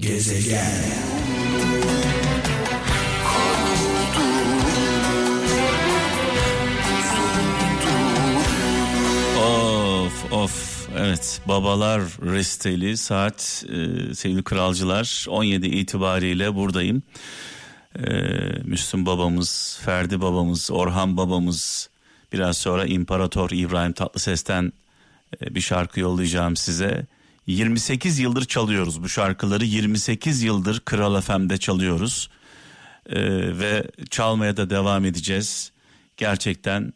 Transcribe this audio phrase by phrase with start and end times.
[0.00, 0.64] Gezegen
[9.38, 17.02] Of of evet babalar resteli saat e, sevgili kralcılar 17 itibariyle buradayım.
[17.98, 18.02] E,
[18.64, 21.90] Müslüm babamız, Ferdi babamız, Orhan babamız
[22.32, 24.72] biraz sonra İmparator İbrahim Tatlıses'ten
[25.40, 27.06] e, bir şarkı yollayacağım size.
[27.50, 32.30] 28 yıldır çalıyoruz bu şarkıları 28 yıldır Kral FM'de çalıyoruz
[33.06, 33.18] E,
[33.58, 35.72] ve çalmaya da devam edeceğiz.
[36.16, 36.92] Gerçekten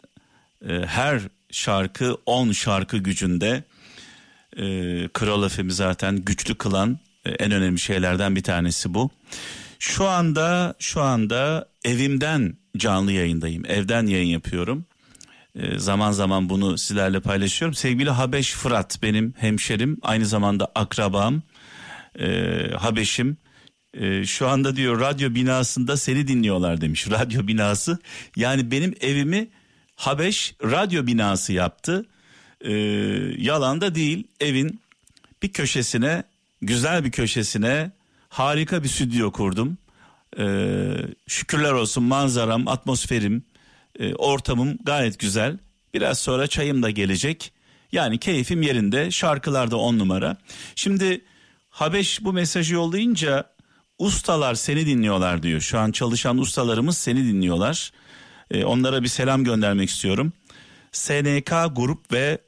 [0.69, 3.65] e, her şarkı 10 şarkı gücünde
[4.57, 4.65] e,
[5.09, 9.11] Kral FM'i zaten güçlü kılan e, en önemli şeylerden bir tanesi bu.
[9.79, 13.67] Şu anda şu anda evimden canlı yayındayım.
[13.67, 14.85] Evden yayın yapıyorum.
[15.55, 17.75] E, zaman zaman bunu sizlerle paylaşıyorum.
[17.75, 21.43] Sevgili Habeş Fırat benim hemşerim, aynı zamanda akrabam.
[22.19, 22.27] E,
[22.79, 23.37] Habeş'im
[23.95, 27.09] e, şu anda diyor radyo binasında seni dinliyorlar demiş.
[27.11, 27.99] Radyo binası
[28.37, 29.49] yani benim evimi
[29.97, 32.07] Habeş radyo binası yaptı.
[32.61, 32.73] Ee,
[33.39, 34.81] yalan da değil evin
[35.43, 36.25] bir köşesine
[36.63, 37.91] güzel bir köşesine
[38.29, 39.79] harika bir stüdyo kurdum.
[40.39, 43.45] Ee, şükürler olsun manzaram, atmosferim,
[43.99, 45.59] e, ortamım gayet güzel.
[45.95, 47.53] Biraz sonra çayım da gelecek.
[47.93, 50.37] Yani keyfim yerinde, şarkılar da on numara.
[50.75, 51.25] Şimdi
[51.71, 53.45] Habeş bu mesajı yollayınca
[53.99, 55.61] ustalar seni dinliyorlar diyor.
[55.61, 57.93] Şu an çalışan ustalarımız seni dinliyorlar.
[58.51, 60.33] Ee, onlara bir selam göndermek istiyorum.
[60.93, 62.39] SNK Grup ve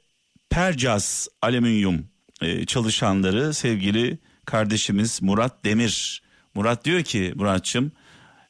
[0.49, 2.07] Percas Alüminyum
[2.41, 6.21] e, çalışanları sevgili kardeşimiz Murat Demir.
[6.55, 7.91] Murat diyor ki Muratçım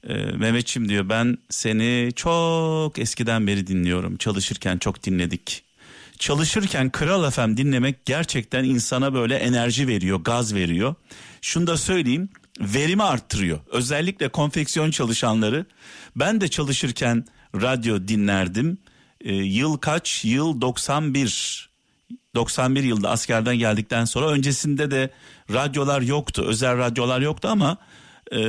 [0.08, 4.18] e, Mehmetçim diyor ben seni çok eskiden beri dinliyorum.
[4.18, 5.64] Çalışırken çok dinledik.
[6.20, 10.96] Çalışırken Kral FM dinlemek gerçekten insana böyle enerji veriyor, gaz veriyor.
[11.42, 13.60] Şunu da söyleyeyim, verimi arttırıyor.
[13.72, 15.66] Özellikle konfeksiyon çalışanları.
[16.16, 18.78] Ben de çalışırken radyo dinlerdim.
[19.22, 20.26] E, yıl kaç?
[20.26, 21.70] Yıl 91.
[22.36, 25.10] 91 yılda askerden geldikten sonra öncesinde de
[25.54, 26.46] radyolar yoktu.
[26.48, 27.78] Özel radyolar yoktu ama
[28.32, 28.40] e,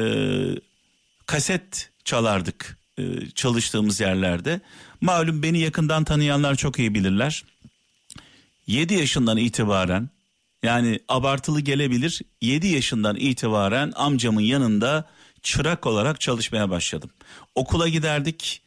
[1.28, 4.60] kaset çalardık e, çalıştığımız yerlerde.
[5.00, 7.44] Malum beni yakından tanıyanlar çok iyi bilirler.
[8.66, 10.08] 7 yaşından itibaren
[10.62, 15.08] yani abartılı gelebilir 7 yaşından itibaren amcamın yanında
[15.42, 17.10] çırak olarak çalışmaya başladım.
[17.54, 18.62] Okula giderdik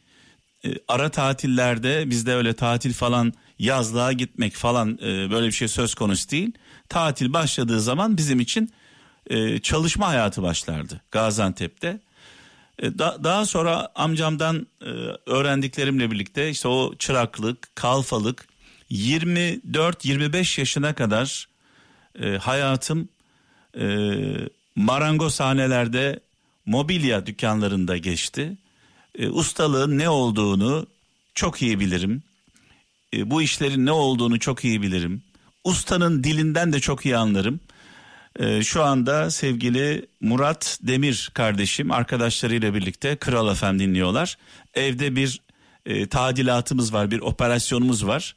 [0.64, 5.94] e, ara tatillerde bizde öyle tatil falan yazlığa gitmek falan e, böyle bir şey söz
[5.94, 6.52] konusu değil.
[6.88, 8.70] Tatil başladığı zaman bizim için
[9.62, 12.00] çalışma hayatı başlardı Gaziantep'te.
[12.78, 14.88] E, da, daha sonra amcamdan e,
[15.26, 18.46] öğrendiklerimle birlikte işte o çıraklık, kalfalık
[18.90, 21.48] 24-25 yaşına kadar
[22.22, 23.08] e, hayatım
[23.78, 23.86] e,
[24.76, 26.20] marangozhanelerde
[26.66, 28.56] mobilya dükkanlarında geçti.
[29.18, 30.86] E, ustalığın ne olduğunu
[31.34, 32.22] çok iyi bilirim.
[33.14, 35.22] E, bu işlerin ne olduğunu çok iyi bilirim.
[35.64, 37.60] Ustanın dilinden de çok iyi anlarım.
[38.38, 44.38] E, şu anda sevgili Murat Demir kardeşim arkadaşlarıyla birlikte Kral FM dinliyorlar.
[44.74, 45.40] Evde bir
[45.86, 48.36] e, tadilatımız var, bir operasyonumuz var.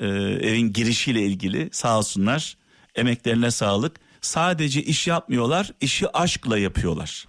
[0.00, 2.56] E, evin girişiyle ilgili sağ olsunlar.
[2.94, 3.96] Emeklerine sağlık.
[4.20, 7.28] Sadece iş yapmıyorlar, işi aşkla yapıyorlar.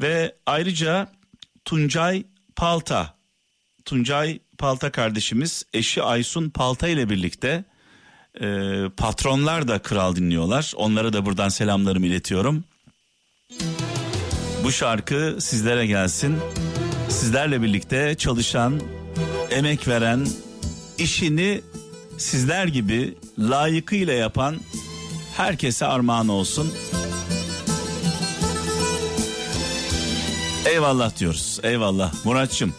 [0.00, 1.12] Ve ayrıca
[1.64, 2.24] Tuncay
[2.56, 3.14] Palta,
[3.84, 7.64] Tuncay Palta kardeşimiz eşi Aysun Palta ile birlikte
[8.40, 8.46] e,
[8.96, 10.72] patronlar da kral dinliyorlar.
[10.76, 12.64] Onlara da buradan selamlarımı iletiyorum.
[14.64, 16.36] Bu şarkı sizlere gelsin.
[17.08, 18.80] Sizlerle birlikte çalışan,
[19.50, 20.26] emek veren,
[20.98, 21.60] işini
[22.18, 24.56] sizler gibi layıkıyla yapan
[25.36, 26.72] herkese armağan olsun.
[30.66, 31.60] Eyvallah diyoruz.
[31.62, 32.24] Eyvallah.
[32.24, 32.74] Muratçım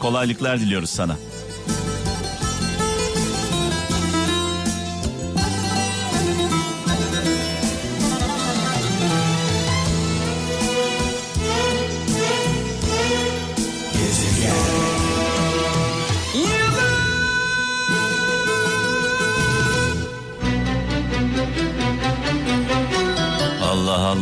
[0.00, 1.16] kolaylıklar diliyoruz sana.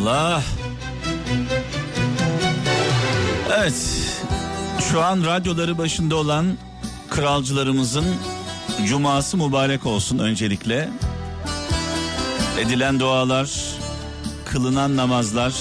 [0.03, 0.43] Allah.
[3.59, 3.75] Evet.
[4.91, 6.59] Şu an radyoları başında olan
[7.11, 8.05] kralcılarımızın
[8.87, 10.89] cuması mübarek olsun öncelikle.
[12.59, 13.51] Edilen dualar,
[14.45, 15.55] kılınan namazlar,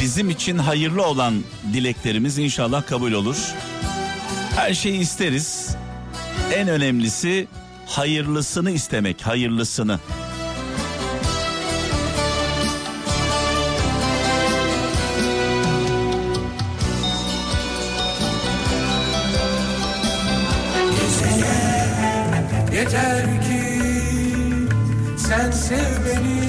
[0.00, 1.34] bizim için hayırlı olan
[1.72, 3.54] dileklerimiz inşallah kabul olur.
[4.56, 5.76] Her şeyi isteriz.
[6.54, 7.48] En önemlisi
[7.86, 9.98] hayırlısını istemek, hayırlısını.
[22.84, 23.60] Yeter ki
[25.18, 26.44] sen sev beni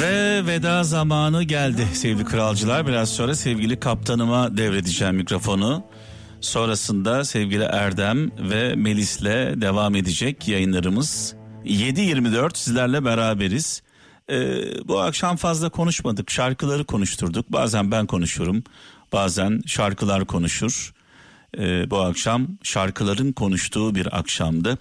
[0.00, 2.86] Ve veda zamanı geldi sevgili kralcılar.
[2.86, 5.84] Biraz sonra sevgili kaptanıma devredeceğim mikrofonu.
[6.40, 11.34] Sonrasında sevgili Erdem ve Melis'le devam edecek yayınlarımız.
[11.64, 13.82] 7.24 sizlerle beraberiz.
[14.30, 16.30] Ee, bu akşam fazla konuşmadık.
[16.30, 17.52] Şarkıları konuşturduk.
[17.52, 18.64] Bazen ben konuşurum.
[19.12, 20.97] Bazen şarkılar konuşur.
[21.58, 24.78] Ee, bu akşam şarkıların konuştuğu bir akşamdı.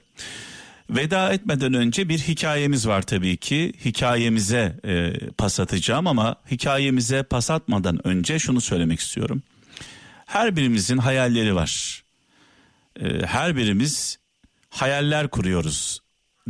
[0.90, 3.74] Veda etmeden önce bir hikayemiz var tabii ki.
[3.86, 9.44] Hikayemize e, pas atacağım ama hikayemize pas atmadan önce şunu söylemek istiyorum.
[10.26, 12.04] Her birimizin hayalleri var.
[13.00, 14.20] E, her birimiz
[14.70, 16.00] hayaller kuruyoruz.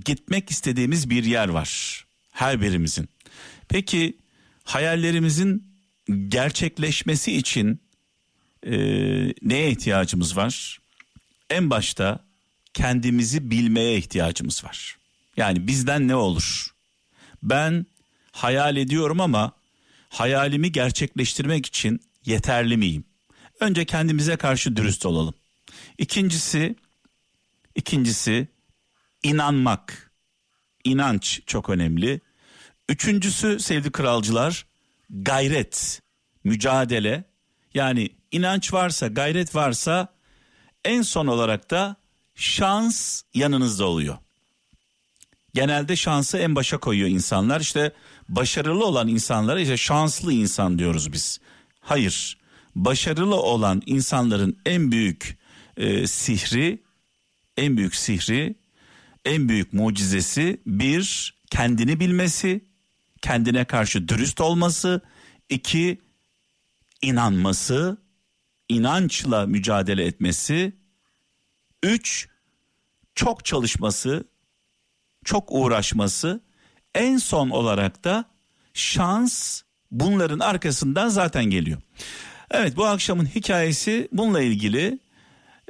[0.05, 2.03] Gitmek istediğimiz bir yer var.
[2.31, 3.09] Her birimizin.
[3.69, 4.17] Peki
[4.63, 5.67] hayallerimizin
[6.27, 7.81] gerçekleşmesi için
[8.63, 8.77] e,
[9.41, 10.79] neye ihtiyacımız var?
[11.49, 12.19] En başta
[12.73, 14.97] kendimizi bilmeye ihtiyacımız var.
[15.37, 16.67] Yani bizden ne olur?
[17.43, 17.85] Ben
[18.31, 19.51] hayal ediyorum ama
[20.09, 23.03] hayalimi gerçekleştirmek için yeterli miyim?
[23.59, 25.33] Önce kendimize karşı dürüst olalım.
[25.97, 26.75] İkincisi
[27.75, 28.47] ikincisi
[29.23, 30.11] inanmak.
[30.83, 32.21] İnanç çok önemli.
[32.89, 34.65] Üçüncüsü sevgili kralcılar
[35.09, 36.01] gayret,
[36.43, 37.23] mücadele.
[37.77, 40.07] Yani inanç varsa, gayret varsa
[40.85, 41.95] en son olarak da
[42.35, 44.17] şans yanınızda oluyor.
[45.53, 47.61] Genelde şansı en başa koyuyor insanlar.
[47.61, 47.93] İşte
[48.29, 51.39] başarılı olan insanlara işte şanslı insan diyoruz biz.
[51.79, 52.37] Hayır.
[52.75, 55.37] Başarılı olan insanların en büyük
[55.77, 56.83] e, sihri,
[57.57, 58.55] en büyük sihri,
[59.25, 62.65] en büyük mucizesi bir kendini bilmesi,
[63.21, 65.01] kendine karşı dürüst olması,
[65.49, 66.06] iki
[67.01, 67.97] inanması,
[68.69, 70.73] inançla mücadele etmesi,
[71.83, 72.27] üç
[73.15, 74.23] çok çalışması,
[75.25, 76.41] çok uğraşması,
[76.95, 78.25] en son olarak da
[78.73, 79.61] şans
[79.91, 81.81] bunların arkasından zaten geliyor.
[82.51, 84.99] Evet bu akşamın hikayesi bununla ilgili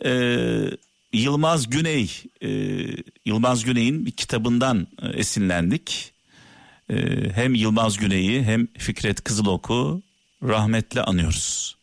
[0.05, 0.69] ee,
[1.13, 2.11] Yılmaz Güney,
[2.43, 2.49] e,
[3.25, 6.13] Yılmaz Güney'in bir kitabından e, esinlendik.
[6.89, 6.95] E,
[7.33, 10.01] hem Yılmaz Güney'i hem Fikret Kızılok'u
[10.43, 11.77] rahmetle anıyoruz.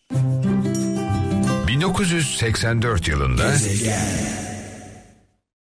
[1.69, 3.53] 1984 yılında